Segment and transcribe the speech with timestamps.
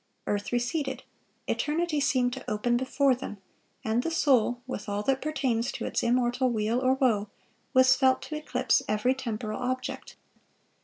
[0.25, 1.03] Earth receded,
[1.45, 3.37] eternity seemed to open before them,
[3.85, 7.29] and the soul, with all that pertains to its immortal weal or woe,
[7.75, 10.15] was felt to eclipse every temporal object.